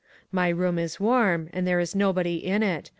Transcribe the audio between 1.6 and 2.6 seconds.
there is nobody